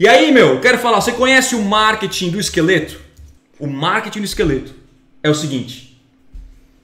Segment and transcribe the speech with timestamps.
[0.00, 2.98] E aí, meu, eu quero falar, você conhece o marketing do esqueleto?
[3.58, 4.74] O marketing do esqueleto
[5.22, 6.02] é o seguinte.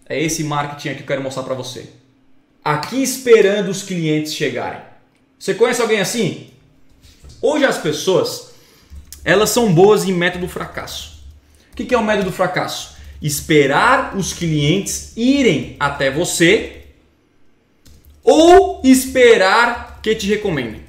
[0.07, 1.89] É esse marketing aqui que eu quero mostrar para você.
[2.63, 4.83] Aqui esperando os clientes chegarem.
[5.39, 6.51] Você conhece alguém assim?
[7.41, 8.51] Hoje as pessoas,
[9.25, 11.25] elas são boas em método fracasso.
[11.73, 12.99] O que é o método fracasso?
[13.23, 16.83] Esperar os clientes irem até você
[18.23, 20.86] ou esperar que te recomendem.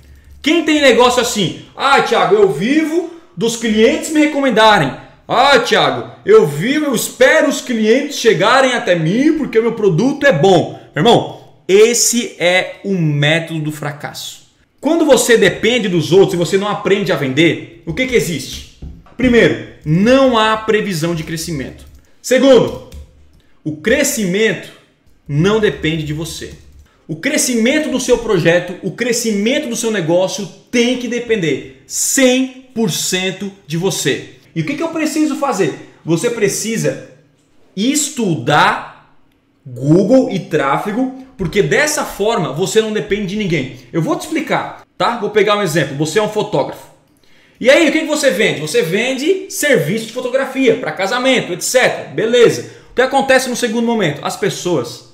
[0.47, 1.63] Quem tem negócio assim?
[1.75, 4.93] Ah, Thiago, eu vivo dos clientes me recomendarem.
[5.27, 10.25] Ah, Thiago, eu vivo, eu espero os clientes chegarem até mim porque o meu produto
[10.25, 10.79] é bom.
[10.95, 14.47] Irmão, esse é o método do fracasso.
[14.79, 18.79] Quando você depende dos outros e você não aprende a vender, o que, que existe?
[19.17, 21.85] Primeiro, não há previsão de crescimento.
[22.21, 22.89] Segundo,
[23.65, 24.69] o crescimento
[25.27, 26.53] não depende de você.
[27.07, 33.77] O crescimento do seu projeto, o crescimento do seu negócio tem que depender 100% de
[33.77, 34.31] você.
[34.53, 35.89] E o que, eu preciso fazer?
[36.03, 37.11] Você precisa
[37.75, 39.15] estudar
[39.65, 43.77] Google e tráfego, porque dessa forma você não depende de ninguém.
[43.93, 45.17] Eu vou te explicar, tá?
[45.17, 45.95] Vou pegar um exemplo.
[45.95, 46.87] Você é um fotógrafo.
[47.59, 48.59] E aí, o que, que você vende?
[48.59, 52.09] Você vende serviço de fotografia para casamento, etc.
[52.13, 52.69] Beleza.
[52.91, 54.25] O que acontece no segundo momento?
[54.25, 55.13] As pessoas,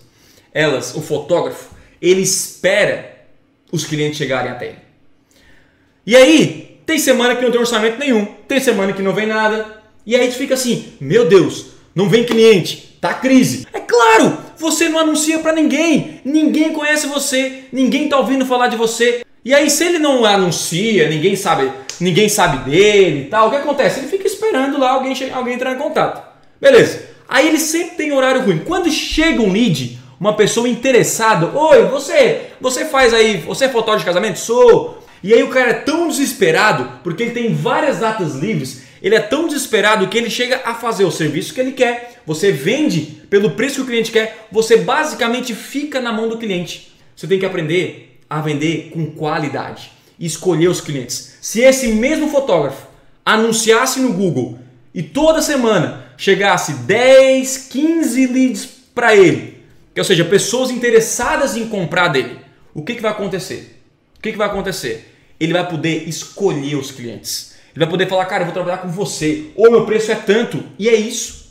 [0.53, 3.13] elas, o fotógrafo, ele espera
[3.71, 4.77] os clientes chegarem até ele.
[6.05, 9.81] E aí, tem semana que não tem orçamento nenhum, tem semana que não vem nada.
[10.05, 13.65] E aí tu fica assim: meu Deus, não vem cliente, tá crise.
[13.71, 18.75] É claro, você não anuncia para ninguém, ninguém conhece você, ninguém tá ouvindo falar de
[18.75, 19.23] você.
[19.45, 23.57] E aí, se ele não anuncia, ninguém sabe, ninguém sabe dele e tal, o que
[23.57, 23.99] acontece?
[23.99, 26.21] Ele fica esperando lá alguém, alguém entrar em contato.
[26.59, 27.13] Beleza.
[27.27, 28.59] Aí ele sempre tem horário ruim.
[28.59, 33.99] Quando chega um lead, uma pessoa interessada, oi, você, você faz aí, você é fotógrafo
[33.99, 34.39] de casamento?
[34.39, 35.03] Sou.
[35.23, 39.19] E aí o cara é tão desesperado, porque ele tem várias datas livres, ele é
[39.19, 42.21] tão desesperado que ele chega a fazer o serviço que ele quer.
[42.25, 46.93] Você vende pelo preço que o cliente quer, você basicamente fica na mão do cliente.
[47.15, 51.37] Você tem que aprender a vender com qualidade e escolher os clientes.
[51.41, 52.87] Se esse mesmo fotógrafo
[53.25, 54.59] anunciasse no Google
[54.93, 59.52] e toda semana chegasse 10, 15 leads para ele,
[59.99, 62.39] ou seja, pessoas interessadas em comprar dele.
[62.73, 63.81] O que, que vai acontecer?
[64.17, 65.13] O que, que vai acontecer?
[65.39, 67.53] Ele vai poder escolher os clientes.
[67.75, 69.51] Ele vai poder falar, cara, eu vou trabalhar com você.
[69.55, 70.63] Ou meu preço é tanto.
[70.79, 71.43] E é isso.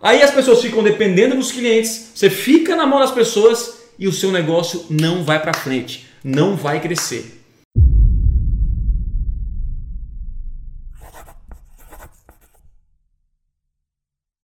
[0.00, 4.12] Aí as pessoas ficam dependendo dos clientes, você fica na mão das pessoas e o
[4.12, 7.42] seu negócio não vai para frente, não vai crescer.